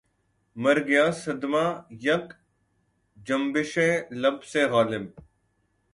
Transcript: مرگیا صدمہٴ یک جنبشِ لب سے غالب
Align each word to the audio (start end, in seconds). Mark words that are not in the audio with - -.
مرگیا 0.55 1.05
صدمہٴ 1.21 1.69
یک 2.05 2.25
جنبشِ 3.17 3.73
لب 4.21 4.37
سے 4.51 4.61
غالب 4.71 5.05